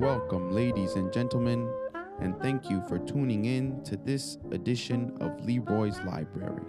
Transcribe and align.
Welcome, 0.00 0.50
ladies 0.50 0.94
and 0.94 1.12
gentlemen, 1.12 1.70
and 2.22 2.34
thank 2.40 2.70
you 2.70 2.80
for 2.88 2.98
tuning 2.98 3.44
in 3.44 3.84
to 3.84 3.98
this 3.98 4.38
edition 4.50 5.14
of 5.20 5.44
Leroy's 5.44 6.00
Library, 6.06 6.62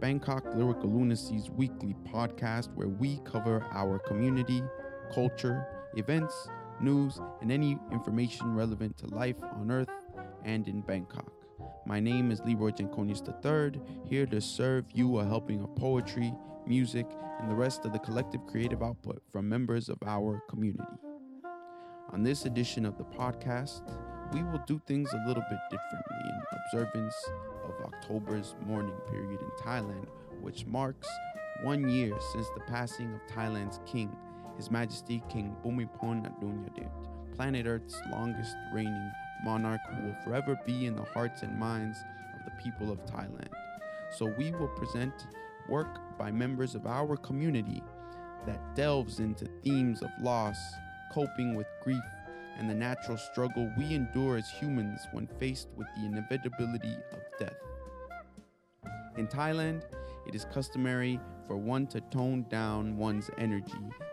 Bangkok 0.00 0.44
Lyrical 0.54 0.88
Lunacy's 0.88 1.50
weekly 1.50 1.96
podcast 2.06 2.72
where 2.76 2.86
we 2.86 3.18
cover 3.24 3.66
our 3.72 3.98
community, 3.98 4.62
culture, 5.12 5.66
events, 5.96 6.48
news, 6.80 7.20
and 7.42 7.50
any 7.50 7.76
information 7.90 8.54
relevant 8.54 8.96
to 8.98 9.08
life 9.08 9.42
on 9.42 9.72
Earth 9.72 9.90
and 10.44 10.68
in 10.68 10.80
Bangkok. 10.80 11.32
My 11.86 11.98
name 11.98 12.30
is 12.30 12.40
Leroy 12.42 12.70
Jankonius 12.70 13.26
III, 13.26 13.82
here 14.08 14.26
to 14.26 14.40
serve 14.40 14.84
you 14.94 15.18
a 15.18 15.24
helping 15.24 15.60
of 15.60 15.74
poetry, 15.74 16.32
music, 16.68 17.06
and 17.40 17.50
the 17.50 17.56
rest 17.56 17.84
of 17.84 17.92
the 17.92 17.98
collective 17.98 18.46
creative 18.46 18.80
output 18.80 19.20
from 19.32 19.48
members 19.48 19.88
of 19.88 19.98
our 20.06 20.40
community. 20.48 21.03
On 22.14 22.22
this 22.22 22.44
edition 22.44 22.86
of 22.86 22.96
the 22.96 23.02
podcast, 23.02 23.82
we 24.32 24.44
will 24.44 24.62
do 24.68 24.80
things 24.86 25.12
a 25.12 25.26
little 25.26 25.42
bit 25.50 25.58
differently 25.68 26.16
in 26.24 26.42
observance 26.62 27.14
of 27.64 27.92
October's 27.92 28.54
mourning 28.64 28.94
period 29.10 29.40
in 29.40 29.50
Thailand, 29.60 30.06
which 30.40 30.64
marks 30.64 31.08
one 31.64 31.88
year 31.88 32.16
since 32.32 32.46
the 32.50 32.62
passing 32.68 33.12
of 33.12 33.26
Thailand's 33.26 33.80
king, 33.84 34.16
His 34.56 34.70
Majesty 34.70 35.24
King 35.28 35.56
Bhumibol 35.64 36.24
Adulyadej, 36.24 36.88
planet 37.34 37.66
Earth's 37.66 38.00
longest 38.12 38.54
reigning 38.72 39.10
monarch 39.44 39.80
who 39.90 40.06
will 40.06 40.16
forever 40.22 40.56
be 40.64 40.86
in 40.86 40.94
the 40.94 41.02
hearts 41.02 41.42
and 41.42 41.58
minds 41.58 41.98
of 42.38 42.44
the 42.44 42.62
people 42.62 42.92
of 42.92 43.04
Thailand. 43.06 43.50
So 44.12 44.32
we 44.38 44.52
will 44.52 44.68
present 44.68 45.26
work 45.68 46.16
by 46.16 46.30
members 46.30 46.76
of 46.76 46.86
our 46.86 47.16
community 47.16 47.82
that 48.46 48.76
delves 48.76 49.18
into 49.18 49.46
themes 49.64 50.00
of 50.00 50.10
loss, 50.20 50.58
coping 51.12 51.54
with 51.54 51.66
grief, 51.82 52.02
and 52.58 52.68
the 52.68 52.74
natural 52.74 53.16
struggle 53.16 53.70
we 53.76 53.94
endure 53.94 54.36
as 54.36 54.48
humans 54.48 55.00
when 55.12 55.26
faced 55.38 55.68
with 55.76 55.86
the 55.96 56.06
inevitability 56.06 56.96
of 57.12 57.20
death. 57.38 57.56
In 59.16 59.26
Thailand, 59.26 59.82
it 60.26 60.34
is 60.34 60.44
customary 60.46 61.20
for 61.46 61.56
one 61.56 61.86
to 61.88 62.00
tone 62.00 62.46
down 62.48 62.96
one's 62.96 63.30
energy 63.38 63.72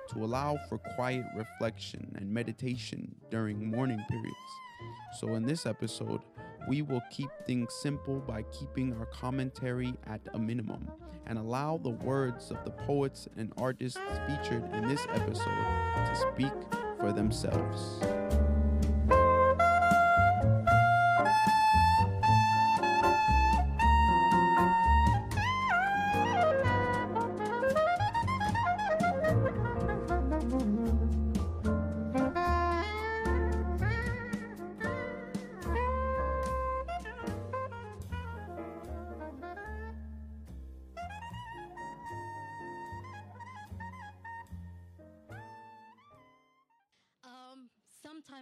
to 0.09 0.23
allow 0.23 0.57
for 0.67 0.77
quiet 0.95 1.25
reflection 1.35 2.11
and 2.15 2.29
meditation 2.29 3.15
during 3.29 3.71
mourning 3.71 4.03
periods. 4.09 4.35
So, 5.19 5.35
in 5.35 5.43
this 5.43 5.65
episode, 5.65 6.21
we 6.67 6.81
will 6.81 7.01
keep 7.09 7.29
things 7.45 7.73
simple 7.73 8.19
by 8.19 8.43
keeping 8.43 8.93
our 8.93 9.05
commentary 9.07 9.93
at 10.07 10.21
a 10.33 10.39
minimum 10.39 10.89
and 11.25 11.37
allow 11.37 11.77
the 11.77 11.89
words 11.89 12.51
of 12.51 12.63
the 12.65 12.71
poets 12.71 13.27
and 13.37 13.51
artists 13.57 13.99
featured 14.27 14.63
in 14.73 14.87
this 14.87 15.05
episode 15.13 15.45
to 15.45 16.15
speak 16.15 16.80
for 17.01 17.11
themselves. 17.11 18.20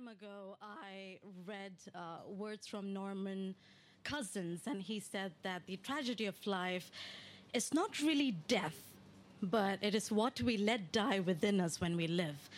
Ago, 0.09 0.57
I 0.59 1.19
read 1.45 1.73
uh, 1.93 2.21
words 2.27 2.65
from 2.65 2.91
Norman 2.93 3.53
Cousins, 4.03 4.61
and 4.65 4.81
he 4.81 4.99
said 4.99 5.33
that 5.43 5.67
the 5.67 5.77
tragedy 5.77 6.25
of 6.25 6.35
life 6.47 6.89
is 7.53 7.71
not 7.75 8.01
really 8.01 8.31
death, 8.47 8.81
but 9.43 9.77
it 9.83 9.93
is 9.93 10.11
what 10.11 10.41
we 10.41 10.57
let 10.57 10.91
die 10.91 11.19
within 11.19 11.61
us 11.61 11.79
when 11.79 11.95
we 11.95 12.07
live. 12.07 12.49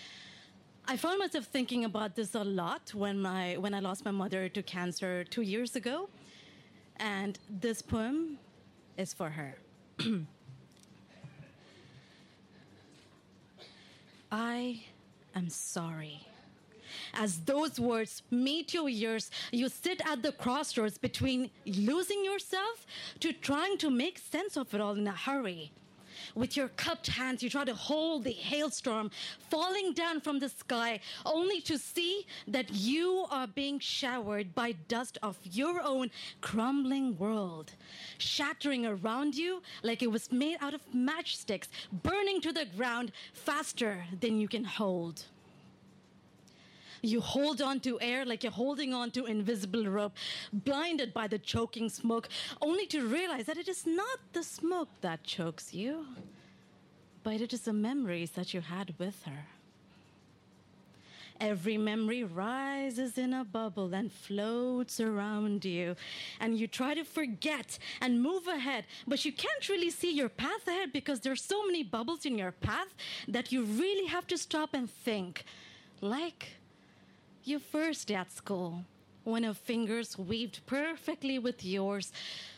I 0.88 0.95
found 0.95 1.19
myself 1.19 1.44
thinking 1.45 1.84
about 1.84 2.16
this 2.16 2.35
a 2.35 2.44
lot 2.44 2.94
when, 2.94 3.22
my, 3.22 3.57
when 3.57 3.73
I 3.73 3.79
lost 3.79 4.06
my 4.06 4.11
mother 4.11 4.47
to 4.47 4.63
cancer 4.63 5.25
two 5.25 5.41
years 5.41 5.75
ago, 5.75 6.07
and 6.97 7.38
this 7.50 7.81
poem 7.81 8.38
is 8.97 9.13
for 9.13 9.29
her. 9.29 9.57
I 14.31 14.84
am 15.35 15.50
sorry. 15.50 16.31
As 17.13 17.39
those 17.41 17.79
words 17.79 18.23
meet 18.31 18.73
your 18.73 18.89
ears, 18.89 19.31
you 19.51 19.69
sit 19.69 20.01
at 20.05 20.23
the 20.23 20.31
crossroads 20.31 20.97
between 20.97 21.49
losing 21.66 22.23
yourself 22.23 22.85
to 23.19 23.33
trying 23.33 23.77
to 23.79 23.89
make 23.89 24.17
sense 24.19 24.57
of 24.57 24.73
it 24.73 24.81
all 24.81 24.94
in 24.94 25.07
a 25.07 25.11
hurry. 25.11 25.72
With 26.35 26.55
your 26.55 26.69
cupped 26.69 27.07
hands, 27.07 27.41
you 27.44 27.49
try 27.49 27.66
to 27.66 27.73
hold 27.73 28.23
the 28.23 28.31
hailstorm 28.31 29.11
falling 29.49 29.94
down 29.94 30.22
from 30.22 30.39
the 30.39 30.49
sky, 30.49 30.99
only 31.25 31.61
to 31.61 31.77
see 31.77 32.25
that 32.47 32.72
you 32.72 33.25
are 33.29 33.47
being 33.47 33.79
showered 33.79 34.53
by 34.53 34.73
dust 34.88 35.17
of 35.23 35.38
your 35.43 35.81
own 35.81 36.11
crumbling 36.41 37.17
world, 37.17 37.73
shattering 38.17 38.85
around 38.85 39.35
you 39.35 39.61
like 39.83 40.01
it 40.01 40.11
was 40.11 40.31
made 40.31 40.57
out 40.61 40.73
of 40.73 40.81
matchsticks, 40.93 41.67
burning 41.91 42.41
to 42.41 42.51
the 42.51 42.66
ground 42.78 43.11
faster 43.33 44.05
than 44.19 44.39
you 44.39 44.47
can 44.47 44.63
hold. 44.63 45.25
You 47.01 47.19
hold 47.19 47.62
on 47.62 47.79
to 47.81 48.00
air 48.00 48.25
like 48.25 48.44
you're 48.44 48.51
holding 48.51 48.94
on 48.94 49.12
to 49.12 49.25
invisible 49.25 49.85
rope, 49.85 50.13
blinded 50.53 51.13
by 51.13 51.28
the 51.28 51.39
choking 51.39 51.89
smoke, 51.89 52.29
only 52.62 52.85
to 52.88 53.07
realize 53.07 53.45
that 53.45 53.57
it 53.57 53.67
is 53.67 53.85
not 53.88 54.19
the 54.34 54.44
smoke 54.44 54.89
that 55.01 55.23
chokes 55.23 55.73
you, 55.73 56.06
but 57.23 57.41
it 57.41 57.53
is 57.53 57.61
the 57.61 57.73
memories 57.73 58.31
that 58.31 58.53
you 58.53 58.61
had 58.61 58.94
with 59.00 59.23
her. 59.23 59.45
Every 61.40 61.75
memory 61.75 62.23
rises 62.23 63.17
in 63.17 63.34
a 63.34 63.44
bubble 63.44 63.95
and 63.95 64.11
floats 64.11 65.00
around 65.00 65.66
you. 65.66 65.95
And 66.40 66.56
you 66.59 66.67
try 66.67 66.94
to 66.94 67.03
forget 67.03 67.79
and 68.00 68.22
move 68.22 68.45
ahead, 68.47 68.85
but 69.07 69.25
you 69.25 69.31
can't 69.31 69.67
really 69.67 69.90
see 69.90 70.13
your 70.13 70.29
path 70.29 70.67
ahead 70.67 70.94
because 70.94 71.22
there's 71.22 71.44
so 71.44 71.66
many 71.66 71.81
bubbles 71.81 72.28
in 72.28 72.38
your 72.38 72.51
path 72.51 72.94
that 73.28 73.51
you 73.51 73.63
really 73.63 74.06
have 74.06 74.28
to 74.28 74.38
stop 74.38 74.75
and 74.75 74.88
think. 74.88 75.44
Like 76.00 76.60
you 77.47 77.59
first 77.59 78.12
at 78.12 78.31
school, 78.31 78.85
when 79.24 79.44
her 79.44 79.53
fingers 79.53 80.18
weaved 80.18 80.62
perfectly 80.66 81.38
with 81.40 81.63
yours, 81.63 82.12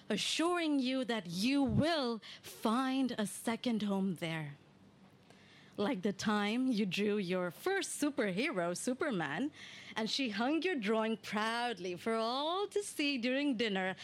assuring 0.10 0.80
you 0.80 1.04
that 1.06 1.28
you 1.28 1.64
will 1.64 2.22
find 2.42 3.16
a 3.18 3.26
second 3.26 3.84
home 3.84 4.18
there. 4.20 4.56
Like 5.76 6.04
the 6.04 6.14
time 6.14 6.72
you 6.72 6.86
drew 6.86 7.18
your 7.18 7.52
first 7.52 8.00
superhero, 8.00 8.78
Superman, 8.78 9.52
and 9.96 10.10
she 10.10 10.30
hung 10.30 10.62
your 10.62 10.76
drawing 10.76 11.18
proudly 11.18 11.96
for 11.96 12.16
all 12.16 12.68
to 12.68 12.84
see 12.84 13.18
during 13.18 13.58
dinner. 13.58 13.96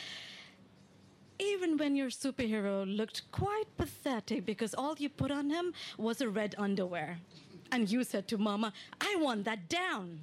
Even 1.38 1.78
when 1.78 1.96
your 1.96 2.10
superhero 2.10 2.86
looked 2.86 3.32
quite 3.32 3.66
pathetic 3.78 4.46
because 4.46 4.74
all 4.74 4.96
you 4.98 5.10
put 5.10 5.32
on 5.32 5.50
him 5.50 5.74
was 5.98 6.22
a 6.22 6.30
red 6.30 6.56
underwear. 6.58 7.20
And 7.72 7.90
you 7.90 8.04
said 8.04 8.28
to 8.30 8.38
Mama, 8.38 8.74
I 9.00 9.16
want 9.20 9.46
that 9.46 9.70
down 9.70 10.22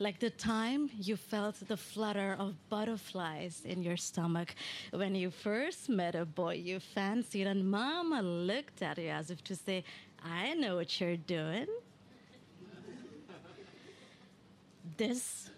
like 0.00 0.18
the 0.18 0.30
time 0.30 0.90
you 0.98 1.14
felt 1.14 1.56
the 1.68 1.76
flutter 1.76 2.34
of 2.38 2.54
butterflies 2.70 3.60
in 3.66 3.82
your 3.82 3.98
stomach 3.98 4.54
when 4.92 5.14
you 5.14 5.30
first 5.30 5.90
met 5.90 6.14
a 6.14 6.24
boy 6.24 6.54
you 6.54 6.80
fancied, 6.80 7.46
and 7.46 7.70
Mama 7.70 8.22
looked 8.22 8.80
at 8.80 8.96
you 8.96 9.10
as 9.10 9.30
if 9.30 9.44
to 9.44 9.54
say, 9.54 9.84
I 10.24 10.54
know 10.54 10.76
what 10.76 11.00
you're 11.00 11.18
doing. 11.18 11.66
this 14.96 15.50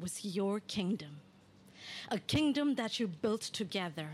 was 0.00 0.24
your 0.24 0.60
kingdom, 0.60 1.20
a 2.10 2.18
kingdom 2.18 2.74
that 2.76 2.98
you 2.98 3.06
built 3.06 3.42
together. 3.42 4.08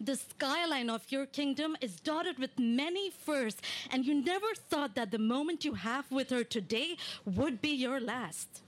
The 0.00 0.16
skyline 0.16 0.90
of 0.90 1.10
your 1.10 1.26
kingdom 1.26 1.76
is 1.80 1.96
dotted 1.96 2.38
with 2.38 2.58
many 2.58 3.10
firs, 3.10 3.56
and 3.90 4.04
you 4.04 4.14
never 4.14 4.54
thought 4.54 4.94
that 4.94 5.10
the 5.10 5.18
moment 5.18 5.64
you 5.64 5.74
have 5.74 6.10
with 6.10 6.30
her 6.30 6.44
today 6.44 6.96
would 7.24 7.60
be 7.60 7.70
your 7.70 8.00
last. 8.00 8.62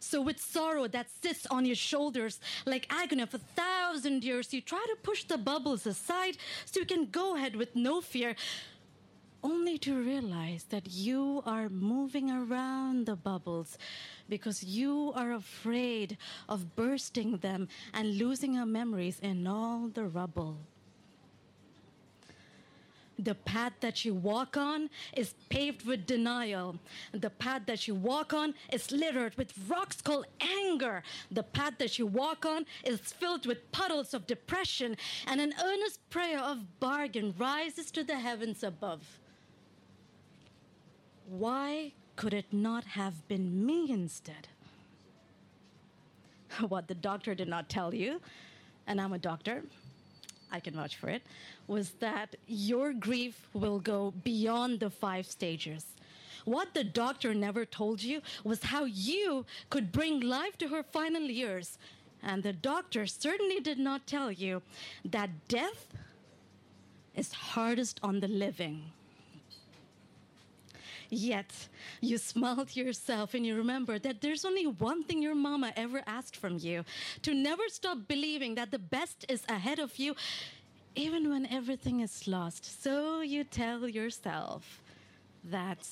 So, 0.00 0.20
with 0.20 0.40
sorrow 0.40 0.86
that 0.88 1.08
sits 1.22 1.46
on 1.46 1.64
your 1.64 1.76
shoulders 1.76 2.40
like 2.66 2.86
agony 2.90 3.22
of 3.22 3.34
a 3.34 3.38
thousand 3.38 4.22
years, 4.24 4.52
you 4.52 4.60
try 4.60 4.84
to 4.88 4.96
push 5.02 5.24
the 5.24 5.38
bubbles 5.38 5.86
aside 5.86 6.36
so 6.64 6.80
you 6.80 6.86
can 6.86 7.06
go 7.06 7.36
ahead 7.36 7.56
with 7.56 7.74
no 7.74 8.00
fear, 8.00 8.36
only 9.42 9.78
to 9.78 9.94
realize 9.94 10.64
that 10.70 10.90
you 10.90 11.42
are 11.46 11.68
moving 11.68 12.30
around 12.30 13.06
the 13.06 13.16
bubbles 13.16 13.78
because 14.28 14.64
you 14.64 15.12
are 15.14 15.32
afraid 15.32 16.16
of 16.48 16.74
bursting 16.76 17.38
them 17.38 17.68
and 17.94 18.18
losing 18.18 18.54
your 18.54 18.66
memories 18.66 19.18
in 19.20 19.46
all 19.46 19.88
the 19.88 20.06
rubble. 20.06 20.58
The 23.20 23.34
path 23.34 23.72
that 23.80 24.04
you 24.04 24.14
walk 24.14 24.56
on 24.56 24.90
is 25.16 25.34
paved 25.48 25.84
with 25.84 26.06
denial. 26.06 26.78
The 27.12 27.30
path 27.30 27.62
that 27.66 27.88
you 27.88 27.96
walk 27.96 28.32
on 28.32 28.54
is 28.72 28.92
littered 28.92 29.34
with 29.36 29.52
rocks 29.66 30.00
called 30.00 30.26
anger. 30.40 31.02
The 31.32 31.42
path 31.42 31.74
that 31.78 31.98
you 31.98 32.06
walk 32.06 32.46
on 32.46 32.64
is 32.84 33.00
filled 33.00 33.44
with 33.44 33.72
puddles 33.72 34.14
of 34.14 34.28
depression, 34.28 34.96
and 35.26 35.40
an 35.40 35.52
earnest 35.64 35.98
prayer 36.10 36.38
of 36.38 36.78
bargain 36.78 37.34
rises 37.36 37.90
to 37.90 38.04
the 38.04 38.16
heavens 38.16 38.62
above. 38.62 39.17
Why 41.28 41.92
could 42.16 42.32
it 42.32 42.52
not 42.52 42.84
have 42.84 43.28
been 43.28 43.66
me 43.66 43.90
instead? 43.90 44.48
What 46.68 46.88
the 46.88 46.94
doctor 46.94 47.34
did 47.34 47.48
not 47.48 47.68
tell 47.68 47.94
you, 47.94 48.20
and 48.86 49.00
I'm 49.00 49.12
a 49.12 49.18
doctor, 49.18 49.62
I 50.50 50.60
can 50.60 50.74
vouch 50.74 50.96
for 50.96 51.10
it, 51.10 51.22
was 51.66 51.90
that 52.00 52.36
your 52.46 52.94
grief 52.94 53.48
will 53.52 53.78
go 53.78 54.14
beyond 54.24 54.80
the 54.80 54.88
five 54.88 55.26
stages. 55.26 55.84
What 56.46 56.72
the 56.72 56.84
doctor 56.84 57.34
never 57.34 57.66
told 57.66 58.02
you 58.02 58.22
was 58.42 58.62
how 58.62 58.84
you 58.84 59.44
could 59.68 59.92
bring 59.92 60.20
life 60.20 60.56
to 60.58 60.68
her 60.68 60.82
final 60.82 61.22
years. 61.22 61.76
And 62.22 62.42
the 62.42 62.54
doctor 62.54 63.06
certainly 63.06 63.60
did 63.60 63.78
not 63.78 64.06
tell 64.06 64.32
you 64.32 64.62
that 65.04 65.46
death 65.48 65.88
is 67.14 67.32
hardest 67.32 68.00
on 68.02 68.20
the 68.20 68.28
living. 68.28 68.92
Yet, 71.10 71.68
you 72.00 72.18
smile 72.18 72.66
to 72.66 72.80
yourself 72.80 73.34
and 73.34 73.46
you 73.46 73.56
remember 73.56 73.98
that 73.98 74.20
there's 74.20 74.44
only 74.44 74.66
one 74.66 75.04
thing 75.04 75.22
your 75.22 75.34
mama 75.34 75.72
ever 75.76 76.02
asked 76.06 76.36
from 76.36 76.58
you 76.58 76.84
to 77.22 77.34
never 77.34 77.62
stop 77.68 78.06
believing 78.06 78.54
that 78.56 78.70
the 78.70 78.78
best 78.78 79.24
is 79.28 79.42
ahead 79.48 79.78
of 79.78 79.98
you, 79.98 80.14
even 80.94 81.30
when 81.30 81.46
everything 81.46 82.00
is 82.00 82.28
lost. 82.28 82.82
So 82.82 83.20
you 83.22 83.44
tell 83.44 83.88
yourself 83.88 84.82
that 85.44 85.86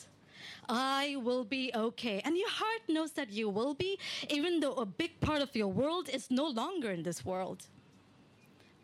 I 0.69 1.17
will 1.23 1.45
be 1.45 1.71
okay. 1.75 2.21
And 2.25 2.37
your 2.37 2.51
heart 2.51 2.83
knows 2.89 3.13
that 3.13 3.31
you 3.31 3.49
will 3.49 3.75
be, 3.75 3.99
even 4.29 4.61
though 4.61 4.75
a 4.75 4.87
big 4.87 5.19
part 5.21 5.41
of 5.41 5.55
your 5.57 5.69
world 5.69 6.09
is 6.09 6.31
no 6.31 6.47
longer 6.47 6.91
in 6.91 7.03
this 7.03 7.25
world. 7.25 7.67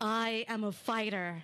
I 0.03 0.43
am 0.49 0.65
a 0.65 0.71
fighter. 0.73 1.43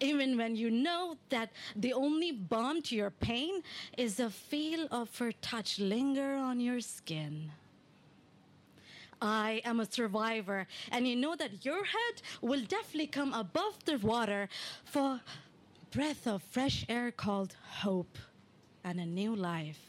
Even 0.00 0.38
when 0.38 0.56
you 0.56 0.70
know 0.70 1.18
that 1.28 1.50
the 1.76 1.92
only 1.92 2.32
balm 2.32 2.80
to 2.82 2.96
your 2.96 3.10
pain 3.10 3.62
is 3.98 4.16
the 4.16 4.30
feel 4.30 4.88
of 4.90 5.16
her 5.18 5.30
touch 5.30 5.78
linger 5.78 6.34
on 6.34 6.58
your 6.58 6.80
skin. 6.80 7.52
I 9.20 9.60
am 9.64 9.78
a 9.80 9.84
survivor, 9.84 10.66
and 10.90 11.06
you 11.06 11.16
know 11.16 11.36
that 11.36 11.66
your 11.66 11.84
head 11.84 12.22
will 12.40 12.62
definitely 12.62 13.08
come 13.08 13.34
above 13.34 13.84
the 13.84 13.98
water 13.98 14.48
for 14.84 15.20
breath 15.90 16.26
of 16.26 16.42
fresh 16.42 16.86
air 16.88 17.10
called 17.10 17.56
hope 17.82 18.16
and 18.84 18.98
a 18.98 19.04
new 19.04 19.36
life. 19.36 19.80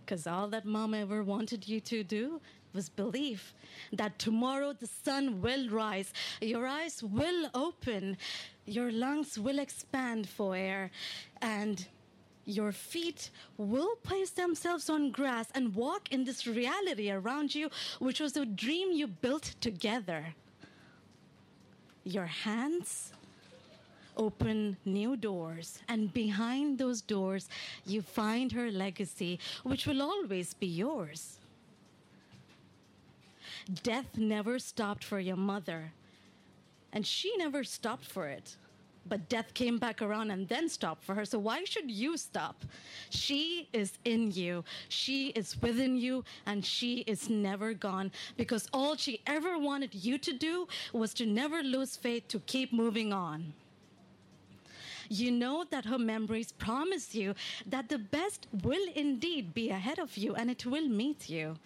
Because 0.00 0.26
all 0.26 0.48
that 0.48 0.64
mom 0.64 0.94
ever 0.94 1.22
wanted 1.22 1.68
you 1.68 1.80
to 1.80 2.04
do 2.04 2.40
was 2.74 2.88
belief 2.88 3.54
that 3.92 4.18
tomorrow 4.18 4.72
the 4.72 4.86
sun 4.86 5.40
will 5.40 5.68
rise, 5.68 6.12
your 6.40 6.66
eyes 6.66 7.02
will 7.02 7.48
open, 7.54 8.16
your 8.66 8.90
lungs 8.90 9.38
will 9.38 9.58
expand 9.58 10.28
for 10.28 10.56
air, 10.56 10.90
and 11.40 11.86
your 12.46 12.72
feet 12.72 13.30
will 13.56 13.96
place 14.02 14.30
themselves 14.30 14.90
on 14.90 15.10
grass 15.10 15.48
and 15.54 15.74
walk 15.74 16.12
in 16.12 16.24
this 16.24 16.46
reality 16.46 17.10
around 17.10 17.54
you, 17.54 17.70
which 17.98 18.20
was 18.20 18.36
a 18.36 18.44
dream 18.44 18.92
you 18.92 19.06
built 19.06 19.54
together. 19.60 20.34
Your 22.04 22.26
hands 22.26 23.12
open 24.16 24.76
new 24.84 25.16
doors, 25.16 25.80
and 25.88 26.12
behind 26.12 26.78
those 26.78 27.00
doors, 27.00 27.48
you 27.86 28.02
find 28.02 28.52
her 28.52 28.70
legacy, 28.70 29.38
which 29.64 29.86
will 29.86 30.02
always 30.02 30.54
be 30.54 30.66
yours. 30.66 31.38
Death 33.82 34.18
never 34.18 34.58
stopped 34.58 35.04
for 35.04 35.18
your 35.18 35.36
mother, 35.36 35.92
and 36.92 37.06
she 37.06 37.34
never 37.36 37.64
stopped 37.64 38.04
for 38.04 38.26
it. 38.26 38.56
But 39.06 39.28
death 39.28 39.52
came 39.52 39.76
back 39.78 40.00
around 40.00 40.30
and 40.30 40.48
then 40.48 40.68
stopped 40.68 41.04
for 41.04 41.14
her. 41.14 41.26
So 41.26 41.38
why 41.38 41.64
should 41.64 41.90
you 41.90 42.16
stop? 42.16 42.64
She 43.10 43.68
is 43.72 43.98
in 44.04 44.32
you, 44.32 44.64
she 44.88 45.28
is 45.28 45.60
within 45.60 45.96
you, 45.96 46.24
and 46.46 46.64
she 46.64 47.00
is 47.00 47.28
never 47.28 47.74
gone 47.74 48.12
because 48.36 48.66
all 48.72 48.96
she 48.96 49.20
ever 49.26 49.58
wanted 49.58 49.94
you 49.94 50.16
to 50.18 50.32
do 50.32 50.66
was 50.92 51.12
to 51.14 51.26
never 51.26 51.62
lose 51.62 51.96
faith, 51.96 52.28
to 52.28 52.38
keep 52.40 52.72
moving 52.72 53.12
on. 53.12 53.52
You 55.10 55.30
know 55.30 55.64
that 55.70 55.84
her 55.84 55.98
memories 55.98 56.52
promise 56.52 57.14
you 57.14 57.34
that 57.66 57.90
the 57.90 57.98
best 57.98 58.46
will 58.62 58.86
indeed 58.94 59.52
be 59.52 59.68
ahead 59.68 59.98
of 59.98 60.16
you 60.16 60.34
and 60.34 60.50
it 60.50 60.64
will 60.64 60.88
meet 60.88 61.28
you. 61.28 61.56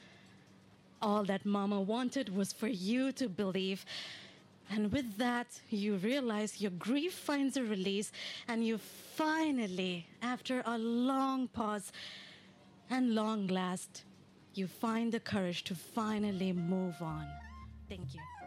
All 1.00 1.24
that 1.24 1.44
Mama 1.44 1.80
wanted 1.80 2.34
was 2.34 2.52
for 2.52 2.68
you 2.68 3.12
to 3.12 3.28
believe. 3.28 3.84
And 4.70 4.92
with 4.92 5.16
that, 5.16 5.46
you 5.70 5.96
realize 5.96 6.60
your 6.60 6.72
grief 6.72 7.14
finds 7.14 7.56
a 7.56 7.62
release, 7.62 8.12
and 8.48 8.66
you 8.66 8.78
finally, 8.78 10.06
after 10.20 10.62
a 10.66 10.76
long 10.76 11.48
pause 11.48 11.90
and 12.90 13.14
long 13.14 13.46
last, 13.46 14.04
you 14.54 14.66
find 14.66 15.12
the 15.12 15.20
courage 15.20 15.64
to 15.64 15.74
finally 15.74 16.52
move 16.52 17.00
on. 17.00 17.26
Thank 17.88 18.14
you. 18.14 18.37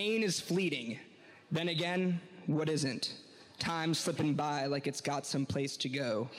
Pain 0.00 0.22
is 0.22 0.40
fleeting. 0.40 0.98
Then 1.52 1.68
again, 1.68 2.22
what 2.46 2.70
isn't? 2.70 3.12
Time 3.58 3.92
slipping 3.92 4.32
by 4.32 4.64
like 4.64 4.86
it's 4.86 5.02
got 5.02 5.26
some 5.26 5.44
place 5.44 5.76
to 5.76 5.90
go. 5.90 6.30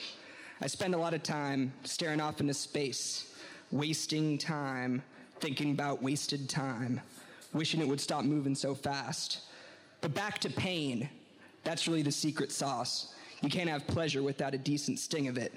I 0.60 0.66
spend 0.66 0.96
a 0.96 0.98
lot 0.98 1.14
of 1.14 1.22
time 1.22 1.72
staring 1.84 2.20
off 2.20 2.40
into 2.40 2.54
space, 2.54 3.32
wasting 3.70 4.36
time, 4.36 5.00
thinking 5.38 5.70
about 5.70 6.02
wasted 6.02 6.48
time, 6.48 7.00
wishing 7.52 7.80
it 7.80 7.86
would 7.86 8.00
stop 8.00 8.24
moving 8.24 8.56
so 8.56 8.74
fast. 8.74 9.42
But 10.00 10.12
back 10.12 10.40
to 10.40 10.50
pain. 10.50 11.08
That's 11.62 11.86
really 11.86 12.02
the 12.02 12.10
secret 12.10 12.50
sauce. 12.50 13.14
You 13.42 13.48
can't 13.48 13.70
have 13.70 13.86
pleasure 13.86 14.24
without 14.24 14.54
a 14.54 14.58
decent 14.58 14.98
sting 14.98 15.28
of 15.28 15.38
it. 15.38 15.52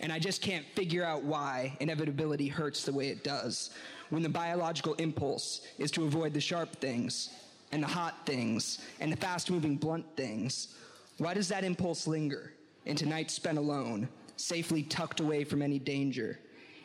And 0.00 0.12
I 0.12 0.18
just 0.18 0.42
can't 0.42 0.64
figure 0.74 1.04
out 1.04 1.22
why 1.22 1.76
inevitability 1.80 2.48
hurts 2.48 2.84
the 2.84 2.92
way 2.92 3.08
it 3.08 3.24
does 3.24 3.70
when 4.10 4.22
the 4.22 4.28
biological 4.28 4.94
impulse 4.94 5.62
is 5.78 5.90
to 5.92 6.04
avoid 6.04 6.32
the 6.32 6.40
sharp 6.40 6.76
things 6.76 7.30
and 7.72 7.82
the 7.82 7.86
hot 7.86 8.24
things 8.24 8.78
and 9.00 9.12
the 9.12 9.16
fast 9.16 9.50
moving 9.50 9.76
blunt 9.76 10.06
things. 10.16 10.74
Why 11.18 11.34
does 11.34 11.48
that 11.48 11.64
impulse 11.64 12.06
linger 12.06 12.52
into 12.86 13.06
nights 13.06 13.34
spent 13.34 13.58
alone, 13.58 14.08
safely 14.36 14.82
tucked 14.82 15.20
away 15.20 15.44
from 15.44 15.62
any 15.62 15.78
danger, 15.78 16.38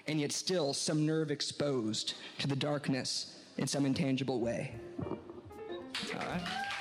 and 0.07 0.19
yet 0.19 0.31
still 0.31 0.73
some 0.73 1.05
nerve 1.05 1.31
exposed 1.31 2.15
to 2.39 2.47
the 2.47 2.55
darkness 2.55 3.39
in 3.57 3.67
some 3.67 3.85
intangible 3.85 4.39
way? 4.39 4.73
All 5.09 5.17
right. 6.15 6.72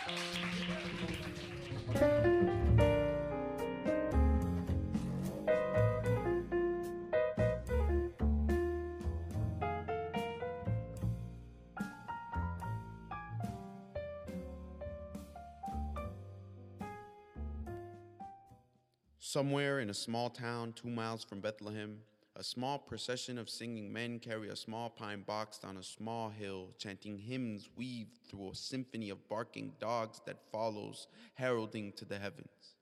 Somewhere 19.33 19.81
in 19.81 19.89
a 19.89 19.95
small 19.95 20.29
town 20.29 20.75
two 20.75 20.91
miles 20.91 21.25
from 21.25 21.41
Bethlehem, 21.41 22.01
a 22.37 22.45
small 22.45 22.79
procession 22.79 23.39
of 23.39 23.49
singing 23.49 23.91
men 23.91 24.19
carry 24.19 24.51
a 24.51 24.55
small 24.55 24.91
pine 24.91 25.23
box 25.23 25.57
down 25.57 25.79
a 25.79 25.83
small 25.83 26.29
hill, 26.29 26.69
chanting 26.77 27.17
hymns 27.17 27.71
weaved 27.75 28.19
through 28.29 28.51
a 28.51 28.55
symphony 28.55 29.09
of 29.09 29.27
barking 29.31 29.73
dogs 29.81 30.21
that 30.27 30.51
follows, 30.53 31.07
heralding 31.33 31.93
to 31.93 32.05
the 32.05 32.19
heavens. 32.19 32.77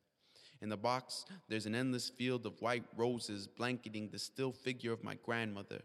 In 0.61 0.69
the 0.69 0.77
box, 0.77 1.25
there's 1.49 1.67
an 1.67 1.77
endless 1.77 2.09
field 2.09 2.45
of 2.45 2.61
white 2.61 2.87
roses 2.97 3.47
blanketing 3.47 4.09
the 4.11 4.19
still 4.19 4.51
figure 4.51 4.93
of 4.93 5.05
my 5.05 5.15
grandmother. 5.25 5.83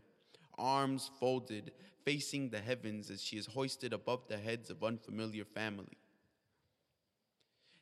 Arms 0.57 1.12
folded, 1.19 1.74
facing 2.05 2.50
the 2.50 2.60
heavens 2.60 3.12
as 3.12 3.22
she 3.22 3.38
is 3.38 3.45
hoisted 3.45 3.93
above 3.93 4.27
the 4.27 4.38
heads 4.38 4.72
of 4.72 4.84
unfamiliar 4.84 5.45
family. 5.45 6.00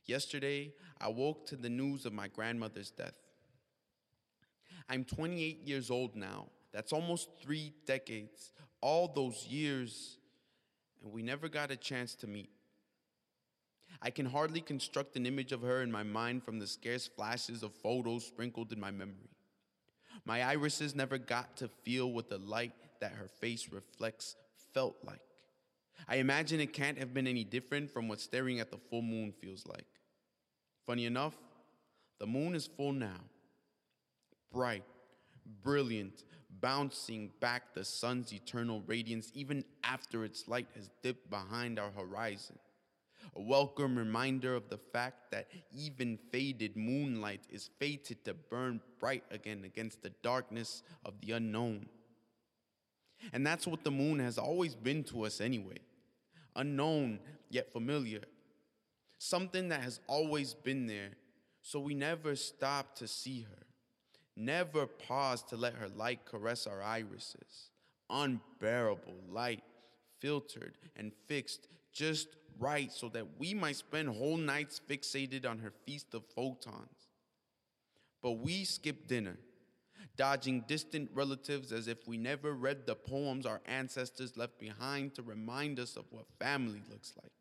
Yesterday, 0.06 0.74
I 1.00 1.08
woke 1.10 1.46
to 1.48 1.56
the 1.56 1.70
news 1.70 2.06
of 2.06 2.14
my 2.14 2.28
grandmother's 2.28 2.92
death. 2.92 3.14
I'm 4.90 5.06
28 5.06 5.66
years 5.66 5.90
old 5.90 6.16
now. 6.16 6.48
That's 6.74 6.92
almost 6.92 7.30
three 7.42 7.74
decades. 7.86 8.52
All 8.82 9.08
those 9.08 9.48
years, 9.48 10.18
and 11.04 11.14
we 11.14 11.24
never 11.24 11.48
got 11.48 11.72
a 11.72 11.76
chance 11.76 12.16
to 12.16 12.28
meet. 12.28 12.50
I 14.02 14.10
can 14.10 14.26
hardly 14.26 14.60
construct 14.60 15.16
an 15.16 15.26
image 15.26 15.54
of 15.54 15.62
her 15.62 15.82
in 15.82 15.92
my 15.92 16.04
mind 16.04 16.44
from 16.44 16.60
the 16.60 16.68
scarce 16.68 17.08
flashes 17.08 17.64
of 17.64 17.74
photos 17.74 18.26
sprinkled 18.26 18.74
in 18.74 18.80
my 18.80 18.92
memory. 18.92 19.30
My 20.26 20.44
irises 20.44 20.96
never 20.96 21.18
got 21.18 21.56
to 21.58 21.68
feel 21.68 22.12
what 22.12 22.30
the 22.30 22.38
light 22.38 22.74
that 23.00 23.14
her 23.14 23.28
face 23.28 23.70
reflects 23.72 24.36
felt 24.74 24.98
like. 25.06 25.22
I 26.08 26.16
imagine 26.16 26.60
it 26.60 26.74
can't 26.74 26.98
have 26.98 27.14
been 27.14 27.28
any 27.28 27.44
different 27.44 27.92
from 27.92 28.08
what 28.08 28.20
staring 28.20 28.60
at 28.60 28.72
the 28.72 28.78
full 28.78 29.02
moon 29.02 29.32
feels 29.32 29.66
like. 29.66 29.86
Funny 30.86 31.06
enough, 31.06 31.36
the 32.20 32.28
moon 32.28 32.56
is 32.56 32.68
full 32.68 32.94
now, 32.94 33.20
bright, 34.52 34.84
brilliant, 35.64 36.24
bouncing 36.60 37.32
back 37.40 37.74
the 37.74 37.84
sun's 37.84 38.34
eternal 38.34 38.82
radiance 38.86 39.32
even 39.34 39.64
after 39.84 40.24
its 40.24 40.48
light 40.48 40.68
has 40.76 40.90
dipped 41.02 41.30
behind 41.30 41.80
our 41.80 41.92
horizon. 41.92 42.58
A 43.36 43.42
welcome 43.42 43.98
reminder 43.98 44.54
of 44.54 44.70
the 44.70 44.78
fact 44.78 45.32
that 45.32 45.48
even 45.72 46.18
faded 46.32 46.76
moonlight 46.76 47.42
is 47.50 47.70
fated 47.80 48.26
to 48.26 48.34
burn 48.34 48.82
bright 49.00 49.24
again 49.32 49.64
against 49.64 50.02
the 50.02 50.12
darkness 50.22 50.84
of 51.06 51.14
the 51.22 51.32
unknown. 51.32 51.88
And 53.32 53.48
that's 53.48 53.66
what 53.66 53.86
the 53.86 53.92
moon 53.92 54.20
has 54.20 54.38
always 54.38 54.76
been 54.76 55.04
to 55.06 55.24
us 55.24 55.40
anyway 55.40 55.78
unknown 56.56 57.20
yet 57.50 57.72
familiar. 57.72 58.22
Something 59.26 59.70
that 59.70 59.80
has 59.80 60.02
always 60.08 60.54
been 60.54 60.86
there, 60.86 61.12
so 61.62 61.80
we 61.80 61.94
never 61.96 62.36
stop 62.36 62.94
to 62.96 63.08
see 63.08 63.44
her, 63.44 63.66
never 64.36 64.86
pause 64.86 65.42
to 65.44 65.56
let 65.56 65.76
her 65.76 65.88
light 65.88 66.26
caress 66.26 66.68
our 66.68 66.84
irises. 66.84 67.70
Unbearable 68.10 69.16
light, 69.30 69.64
filtered 70.20 70.78
and 70.98 71.14
fixed 71.26 71.70
just 71.94 72.36
right 72.60 72.92
so 72.92 73.08
that 73.08 73.26
we 73.40 73.54
might 73.54 73.78
spend 73.78 74.10
whole 74.10 74.36
nights 74.36 74.82
fixated 74.90 75.50
on 75.50 75.60
her 75.60 75.72
feast 75.86 76.14
of 76.14 76.26
photons. 76.36 77.08
But 78.22 78.40
we 78.40 78.66
skip 78.66 79.08
dinner, 79.08 79.38
dodging 80.18 80.66
distant 80.68 81.10
relatives 81.14 81.72
as 81.72 81.88
if 81.88 82.06
we 82.10 82.18
never 82.18 82.52
read 82.52 82.86
the 82.86 82.96
poems 82.96 83.46
our 83.46 83.62
ancestors 83.68 84.36
left 84.36 84.60
behind 84.60 85.16
to 85.16 85.22
remind 85.22 85.80
us 85.80 85.96
of 85.96 86.04
what 86.12 86.26
family 86.42 86.82
looks 86.90 87.14
like. 87.24 87.32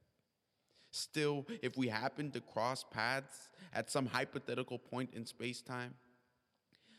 Still, 0.93 1.47
if 1.63 1.77
we 1.77 1.89
happen 1.89 2.31
to 2.33 2.41
cross 2.41 2.85
paths 2.85 3.49
at 3.75 3.91
some 3.91 4.07
hypothetical 4.07 4.79
point 4.79 5.11
in 5.15 5.25
space 5.25 5.63
time, 5.63 5.95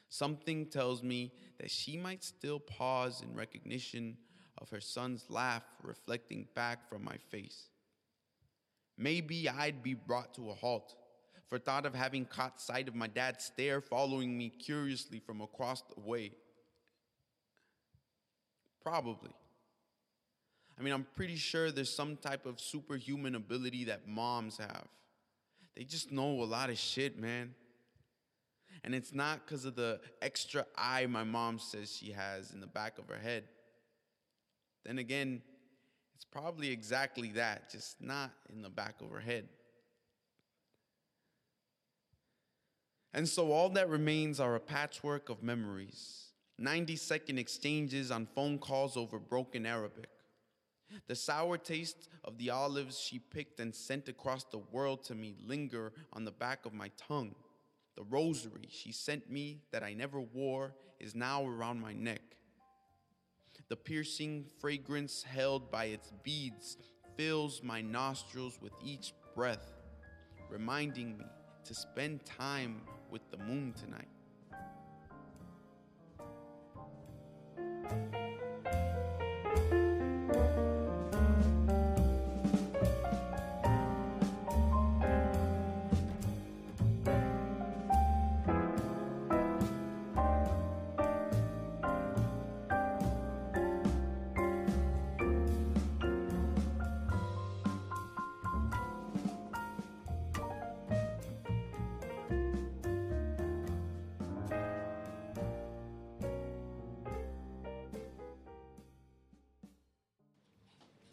something 0.09 0.65
tells 0.65 1.03
me 1.03 1.31
that 1.59 1.69
she 1.69 1.95
might 1.95 2.23
still 2.23 2.59
pause 2.59 3.21
in 3.21 3.35
recognition 3.35 4.17
of 4.57 4.69
her 4.71 4.81
son's 4.81 5.25
laugh 5.29 5.63
reflecting 5.83 6.47
back 6.55 6.89
from 6.89 7.03
my 7.03 7.17
face. 7.29 7.69
Maybe 8.97 9.47
I'd 9.47 9.83
be 9.83 9.93
brought 9.93 10.33
to 10.35 10.49
a 10.49 10.53
halt 10.55 10.95
for 11.47 11.59
thought 11.59 11.85
of 11.85 11.93
having 11.93 12.25
caught 12.25 12.59
sight 12.59 12.87
of 12.87 12.95
my 12.95 13.07
dad's 13.07 13.45
stare 13.45 13.79
following 13.79 14.35
me 14.35 14.49
curiously 14.49 15.19
from 15.19 15.39
across 15.41 15.83
the 15.83 16.01
way. 16.01 16.31
Probably. 18.81 19.31
I 20.79 20.81
mean, 20.81 20.93
I'm 20.93 21.05
pretty 21.15 21.35
sure 21.35 21.71
there's 21.71 21.93
some 21.93 22.17
type 22.17 22.45
of 22.45 22.59
superhuman 22.59 23.35
ability 23.35 23.85
that 23.85 24.07
moms 24.07 24.57
have. 24.57 24.87
They 25.75 25.83
just 25.83 26.11
know 26.11 26.41
a 26.41 26.45
lot 26.45 26.69
of 26.69 26.77
shit, 26.77 27.17
man. 27.17 27.53
And 28.83 28.93
it's 28.93 29.13
not 29.13 29.45
because 29.45 29.65
of 29.65 29.75
the 29.75 29.99
extra 30.21 30.65
eye 30.77 31.05
my 31.05 31.23
mom 31.23 31.59
says 31.59 31.95
she 31.95 32.11
has 32.11 32.51
in 32.51 32.59
the 32.59 32.67
back 32.67 32.97
of 32.97 33.07
her 33.07 33.19
head. 33.19 33.43
Then 34.83 34.97
again, 34.97 35.41
it's 36.15 36.25
probably 36.25 36.69
exactly 36.69 37.29
that, 37.33 37.69
just 37.71 38.01
not 38.01 38.31
in 38.53 38.61
the 38.61 38.69
back 38.69 39.01
of 39.01 39.09
her 39.09 39.19
head. 39.19 39.47
And 43.13 43.29
so 43.29 43.51
all 43.51 43.69
that 43.69 43.89
remains 43.89 44.39
are 44.39 44.55
a 44.55 44.59
patchwork 44.59 45.29
of 45.29 45.43
memories, 45.43 46.31
90 46.57 46.95
second 46.95 47.37
exchanges 47.37 48.09
on 48.09 48.25
phone 48.25 48.57
calls 48.57 48.97
over 48.97 49.19
broken 49.19 49.65
Arabic. 49.65 50.09
The 51.07 51.15
sour 51.15 51.57
taste 51.57 52.09
of 52.23 52.37
the 52.37 52.49
olives 52.49 52.99
she 52.99 53.19
picked 53.19 53.59
and 53.59 53.73
sent 53.73 54.09
across 54.09 54.43
the 54.45 54.61
world 54.71 55.03
to 55.05 55.15
me 55.15 55.35
linger 55.45 55.93
on 56.13 56.25
the 56.25 56.31
back 56.31 56.65
of 56.65 56.73
my 56.73 56.89
tongue. 56.97 57.35
The 57.95 58.03
rosary 58.03 58.67
she 58.69 58.91
sent 58.91 59.29
me 59.29 59.61
that 59.71 59.83
I 59.83 59.93
never 59.93 60.19
wore 60.19 60.73
is 60.99 61.15
now 61.15 61.45
around 61.45 61.79
my 61.79 61.93
neck. 61.93 62.21
The 63.69 63.75
piercing 63.75 64.45
fragrance 64.59 65.23
held 65.23 65.71
by 65.71 65.85
its 65.85 66.11
beads 66.23 66.77
fills 67.17 67.61
my 67.63 67.81
nostrils 67.81 68.59
with 68.61 68.73
each 68.83 69.13
breath, 69.35 69.73
reminding 70.49 71.17
me 71.17 71.25
to 71.65 71.73
spend 71.73 72.25
time 72.25 72.81
with 73.09 73.21
the 73.31 73.37
moon 73.37 73.73
tonight. 73.73 74.09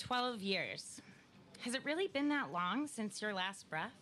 12 0.01 0.41
years. 0.41 1.01
Has 1.61 1.75
it 1.75 1.85
really 1.85 2.09
been 2.09 2.29
that 2.31 2.51
long 2.51 2.87
since 2.87 3.21
your 3.21 3.35
last 3.35 3.69
breath? 3.69 3.93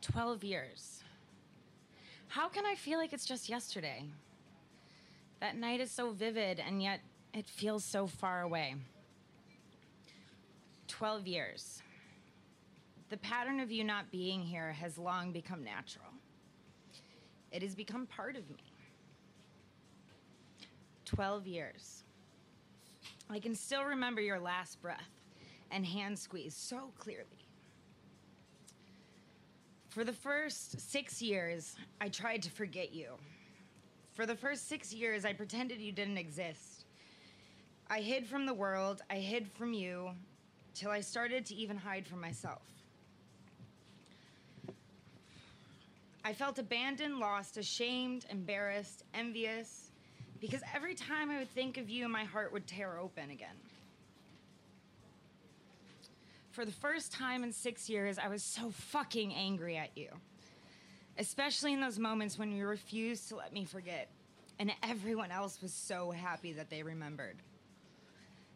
12 0.00 0.42
years. 0.42 1.04
How 2.28 2.48
can 2.48 2.64
I 2.64 2.74
feel 2.74 2.98
like 2.98 3.12
it's 3.12 3.26
just 3.26 3.50
yesterday? 3.50 4.04
That 5.40 5.56
night 5.56 5.80
is 5.80 5.90
so 5.90 6.12
vivid, 6.12 6.60
and 6.60 6.82
yet 6.82 7.00
it 7.34 7.46
feels 7.46 7.84
so 7.84 8.06
far 8.06 8.40
away. 8.40 8.74
12 10.88 11.26
years. 11.26 11.82
The 13.10 13.18
pattern 13.18 13.60
of 13.60 13.70
you 13.70 13.84
not 13.84 14.10
being 14.10 14.40
here 14.40 14.72
has 14.72 14.96
long 14.96 15.32
become 15.32 15.62
natural. 15.62 16.06
It 17.50 17.62
has 17.62 17.74
become 17.74 18.06
part 18.06 18.36
of 18.36 18.48
me. 18.48 18.64
12 21.04 21.46
years. 21.46 22.04
I 23.30 23.38
can 23.38 23.54
still 23.54 23.84
remember 23.84 24.20
your 24.20 24.38
last 24.38 24.80
breath 24.82 25.08
and 25.70 25.86
hand 25.86 26.18
squeeze 26.18 26.54
so 26.54 26.92
clearly. 26.98 27.46
For 29.88 30.04
the 30.04 30.12
first 30.12 30.80
six 30.80 31.20
years, 31.20 31.76
I 32.00 32.08
tried 32.08 32.42
to 32.42 32.50
forget 32.50 32.94
you. 32.94 33.12
For 34.14 34.26
the 34.26 34.34
first 34.34 34.68
six 34.68 34.92
years, 34.92 35.24
I 35.24 35.32
pretended 35.32 35.80
you 35.80 35.92
didn't 35.92 36.18
exist. 36.18 36.84
I 37.88 38.00
hid 38.00 38.26
from 38.26 38.46
the 38.46 38.54
world, 38.54 39.02
I 39.10 39.16
hid 39.16 39.50
from 39.50 39.74
you, 39.74 40.10
till 40.74 40.90
I 40.90 41.00
started 41.00 41.44
to 41.46 41.54
even 41.54 41.76
hide 41.76 42.06
from 42.06 42.20
myself. 42.20 42.62
I 46.24 46.32
felt 46.32 46.58
abandoned, 46.58 47.18
lost, 47.18 47.56
ashamed, 47.56 48.26
embarrassed, 48.30 49.04
envious, 49.12 49.91
because 50.42 50.60
every 50.74 50.96
time 50.96 51.30
I 51.30 51.38
would 51.38 51.54
think 51.54 51.78
of 51.78 51.88
you, 51.88 52.08
my 52.08 52.24
heart 52.24 52.52
would 52.52 52.66
tear 52.66 52.98
open 52.98 53.30
again. 53.30 53.54
For 56.50 56.64
the 56.64 56.72
first 56.72 57.12
time 57.12 57.44
in 57.44 57.52
six 57.52 57.88
years, 57.88 58.18
I 58.18 58.26
was 58.26 58.42
so 58.42 58.70
fucking 58.70 59.32
angry 59.32 59.76
at 59.76 59.90
you. 59.96 60.08
Especially 61.16 61.72
in 61.72 61.80
those 61.80 61.98
moments 61.98 62.38
when 62.38 62.50
you 62.50 62.66
refused 62.66 63.28
to 63.28 63.36
let 63.36 63.52
me 63.52 63.64
forget, 63.64 64.08
and 64.58 64.72
everyone 64.82 65.30
else 65.30 65.62
was 65.62 65.72
so 65.72 66.10
happy 66.10 66.52
that 66.54 66.68
they 66.68 66.82
remembered. 66.82 67.36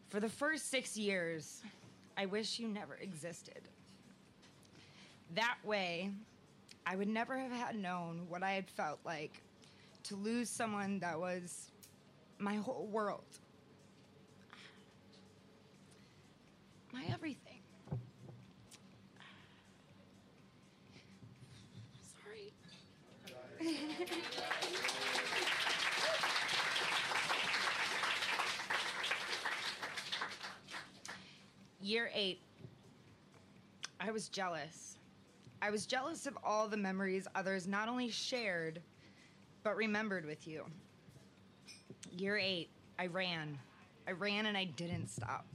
For 0.09 0.19
the 0.19 0.29
first 0.29 0.69
six 0.69 0.97
years, 0.97 1.61
I 2.17 2.25
wish 2.25 2.59
you 2.59 2.67
never 2.67 2.95
existed. 2.95 3.61
That 5.35 5.57
way, 5.63 6.11
I 6.85 6.97
would 6.97 7.07
never 7.07 7.37
have 7.37 7.51
had 7.51 7.75
known 7.77 8.25
what 8.27 8.43
I 8.43 8.51
had 8.51 8.69
felt 8.69 8.99
like 9.05 9.41
to 10.03 10.15
lose 10.15 10.49
someone 10.49 10.99
that 10.99 11.17
was 11.19 11.71
my 12.39 12.55
whole 12.55 12.87
world, 12.87 13.23
my 16.93 17.03
everything. 17.11 17.61
Sorry. 22.23 22.53
Year 31.81 32.09
eight, 32.13 32.41
I 33.99 34.11
was 34.11 34.29
jealous. 34.29 34.97
I 35.61 35.71
was 35.71 35.85
jealous 35.85 36.27
of 36.27 36.37
all 36.43 36.67
the 36.67 36.77
memories 36.77 37.27
others 37.33 37.67
not 37.67 37.89
only 37.89 38.09
shared, 38.09 38.81
but 39.63 39.75
remembered 39.75 40.25
with 40.25 40.47
you. 40.47 40.65
Year 42.11 42.37
eight, 42.37 42.69
I 42.97 43.07
ran. 43.07 43.57
I 44.07 44.11
ran 44.11 44.45
and 44.45 44.57
I 44.57 44.65
didn't 44.65 45.09
stop. 45.09 45.45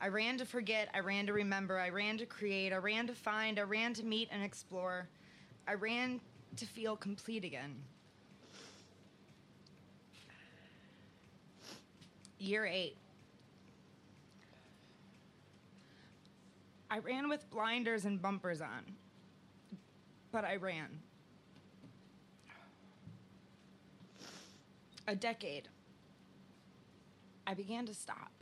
I 0.00 0.08
ran 0.08 0.36
to 0.38 0.44
forget, 0.44 0.88
I 0.94 0.98
ran 0.98 1.26
to 1.26 1.32
remember, 1.32 1.78
I 1.78 1.90
ran 1.90 2.18
to 2.18 2.26
create, 2.26 2.72
I 2.72 2.76
ran 2.76 3.06
to 3.06 3.14
find, 3.14 3.58
I 3.58 3.62
ran 3.62 3.94
to 3.94 4.04
meet 4.04 4.28
and 4.32 4.42
explore. 4.42 5.08
I 5.68 5.74
ran 5.74 6.20
to 6.56 6.66
feel 6.66 6.96
complete 6.96 7.44
again. 7.44 7.76
Year 12.38 12.66
eight. 12.66 12.96
I 16.90 16.98
ran 16.98 17.28
with 17.28 17.48
blinders 17.48 18.04
and 18.04 18.20
bumpers 18.20 18.60
on, 18.60 18.96
but 20.32 20.44
I 20.44 20.56
ran. 20.56 20.88
A 25.12 25.14
decade. 25.14 25.68
I 27.46 27.52
began 27.52 27.84
to 27.84 27.92
stop, 27.92 28.32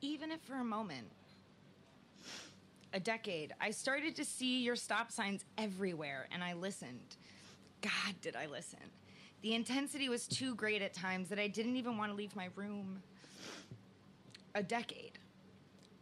even 0.00 0.30
if 0.30 0.40
for 0.42 0.54
a 0.54 0.64
moment. 0.64 1.08
A 2.92 3.00
decade. 3.00 3.52
I 3.60 3.72
started 3.72 4.14
to 4.14 4.24
see 4.24 4.62
your 4.62 4.76
stop 4.76 5.10
signs 5.10 5.44
everywhere, 5.58 6.28
and 6.30 6.44
I 6.44 6.52
listened. 6.52 7.16
God, 7.80 8.14
did 8.20 8.36
I 8.36 8.46
listen. 8.46 8.78
The 9.42 9.56
intensity 9.56 10.08
was 10.08 10.28
too 10.28 10.54
great 10.54 10.80
at 10.80 10.94
times 10.94 11.28
that 11.30 11.40
I 11.40 11.48
didn't 11.48 11.74
even 11.74 11.98
want 11.98 12.12
to 12.12 12.16
leave 12.16 12.36
my 12.36 12.50
room. 12.54 13.02
A 14.54 14.62
decade. 14.62 15.18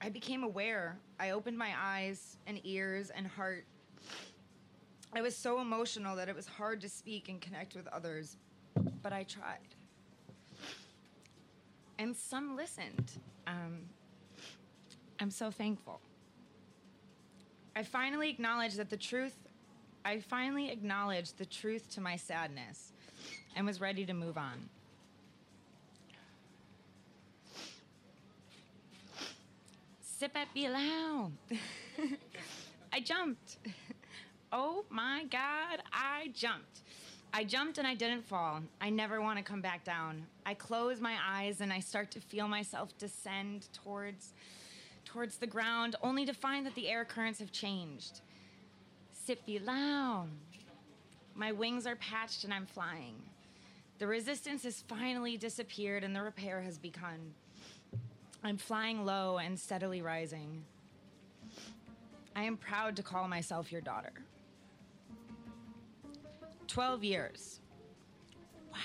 I 0.02 0.10
became 0.10 0.44
aware. 0.44 0.98
I 1.18 1.30
opened 1.30 1.56
my 1.56 1.72
eyes 1.82 2.36
and 2.46 2.60
ears 2.64 3.08
and 3.08 3.26
heart. 3.26 3.64
I 5.14 5.22
was 5.22 5.34
so 5.34 5.62
emotional 5.62 6.14
that 6.16 6.28
it 6.28 6.36
was 6.36 6.46
hard 6.46 6.82
to 6.82 6.90
speak 6.90 7.30
and 7.30 7.40
connect 7.40 7.74
with 7.74 7.86
others, 7.86 8.36
but 9.02 9.12
I 9.12 9.24
tried. 9.24 9.74
And 11.98 12.14
some 12.14 12.56
listened. 12.56 13.12
Um, 13.46 13.82
I'm 15.20 15.30
so 15.30 15.50
thankful. 15.50 16.00
I 17.74 17.82
finally 17.82 18.30
acknowledged 18.30 18.76
that 18.78 18.90
the 18.90 18.96
truth, 18.96 19.36
I 20.04 20.20
finally 20.20 20.70
acknowledged 20.70 21.38
the 21.38 21.46
truth 21.46 21.90
to 21.94 22.00
my 22.00 22.16
sadness 22.16 22.92
and 23.54 23.66
was 23.66 23.80
ready 23.80 24.04
to 24.06 24.12
move 24.12 24.36
on. 24.36 24.68
Sip 30.00 30.34
at 30.34 30.48
Bilal. 30.54 31.32
I 32.92 33.00
jumped. 33.00 33.58
Oh 34.52 34.84
my 34.88 35.24
God, 35.30 35.82
I 35.92 36.30
jumped. 36.32 36.80
I 37.32 37.44
jumped 37.44 37.78
and 37.78 37.86
I 37.86 37.94
didn't 37.94 38.26
fall. 38.26 38.62
I 38.80 38.90
never 38.90 39.20
want 39.20 39.38
to 39.38 39.44
come 39.44 39.60
back 39.60 39.84
down. 39.84 40.26
I 40.44 40.54
close 40.54 41.00
my 41.00 41.16
eyes 41.28 41.60
and 41.60 41.72
I 41.72 41.80
start 41.80 42.10
to 42.12 42.20
feel 42.20 42.48
myself 42.48 42.96
descend 42.98 43.68
towards 43.72 44.32
towards 45.04 45.36
the 45.36 45.46
ground 45.46 45.96
only 46.02 46.26
to 46.26 46.34
find 46.34 46.66
that 46.66 46.74
the 46.74 46.88
air 46.88 47.04
currents 47.04 47.38
have 47.38 47.52
changed. 47.52 48.20
Sip 49.12 49.44
Bilal. 49.46 50.28
My 51.34 51.52
wings 51.52 51.86
are 51.86 51.96
patched 51.96 52.44
and 52.44 52.52
I'm 52.52 52.66
flying. 52.66 53.14
The 53.98 54.06
resistance 54.06 54.62
has 54.64 54.82
finally 54.82 55.36
disappeared 55.36 56.04
and 56.04 56.14
the 56.14 56.22
repair 56.22 56.60
has 56.62 56.78
begun. 56.78 57.34
I'm 58.42 58.58
flying 58.58 59.04
low 59.04 59.38
and 59.38 59.58
steadily 59.58 60.02
rising. 60.02 60.64
I 62.34 62.42
am 62.42 62.56
proud 62.56 62.96
to 62.96 63.02
call 63.02 63.28
myself 63.28 63.72
your 63.72 63.80
daughter. 63.80 64.12
12 66.76 67.04
years. 67.04 67.60
Wow. 68.70 68.76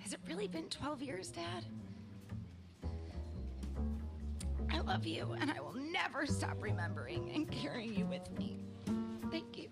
Has 0.00 0.12
it 0.12 0.18
really 0.26 0.48
been 0.48 0.68
12 0.68 1.00
years, 1.00 1.28
Dad? 1.28 1.64
I 4.68 4.80
love 4.80 5.06
you, 5.06 5.36
and 5.40 5.48
I 5.48 5.60
will 5.60 5.76
never 5.92 6.26
stop 6.26 6.60
remembering 6.60 7.30
and 7.32 7.48
carrying 7.48 7.94
you 7.94 8.04
with 8.06 8.28
me. 8.36 8.58
Thank 9.30 9.56
you. 9.56 9.68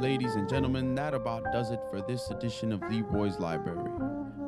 Ladies 0.00 0.34
and 0.36 0.48
gentlemen, 0.48 0.94
that 0.94 1.12
about 1.12 1.44
does 1.52 1.72
it 1.72 1.80
for 1.90 2.00
this 2.00 2.30
edition 2.30 2.72
of 2.72 2.80
Leroy's 2.90 3.38
Library, 3.38 3.90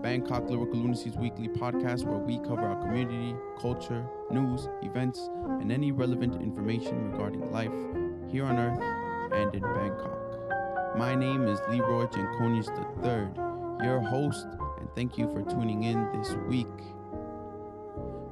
Bangkok 0.06 0.48
Lyrical 0.48 0.78
Lunacy's 0.78 1.16
weekly 1.16 1.48
podcast 1.48 2.04
where 2.04 2.20
we 2.20 2.38
cover 2.38 2.62
our 2.62 2.80
community, 2.80 3.34
culture, 3.60 4.06
news, 4.30 4.68
events, 4.82 5.28
and 5.60 5.72
any 5.72 5.90
relevant 5.90 6.40
information 6.40 7.10
regarding 7.10 7.50
life 7.50 7.72
here 8.30 8.44
on 8.44 8.56
Earth 8.56 8.80
and 9.32 9.52
in 9.52 9.62
Bangkok. 9.62 10.96
My 10.96 11.16
name 11.16 11.48
is 11.48 11.58
Leroy 11.68 12.06
Janconis 12.06 12.68
III, 13.02 13.84
your 13.84 13.98
host, 13.98 14.46
and 14.78 14.88
thank 14.94 15.18
you 15.18 15.26
for 15.26 15.42
tuning 15.42 15.82
in 15.82 16.08
this 16.16 16.34
week. 16.46 16.68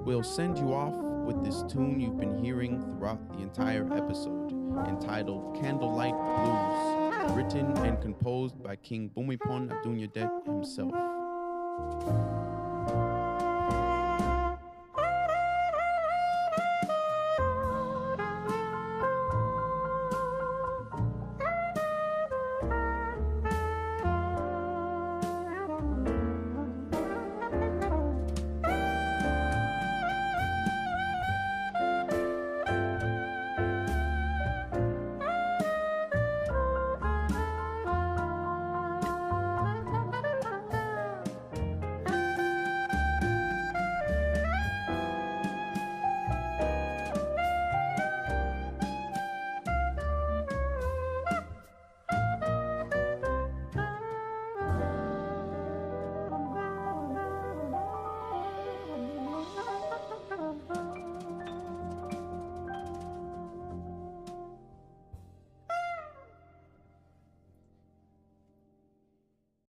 We'll 0.05 0.23
send 0.23 0.59
you 0.59 0.73
off 0.73 0.95
with 1.27 1.45
this 1.45 1.65
tune 1.65 1.99
you've 1.99 2.21
been 2.21 2.39
hearing 2.39 2.83
throughout 2.83 3.37
the 3.37 3.43
entire 3.43 3.93
episode, 3.93 4.53
entitled 4.87 5.61
Candlelight 5.61 6.15
Blues, 6.15 7.37
written 7.37 7.77
and 7.79 8.01
composed 8.01 8.63
by 8.63 8.77
King 8.77 9.11
Bhumibol 9.17 9.71
Adulyadej 9.71 10.45
himself. 10.47 11.14
Música 11.85 12.34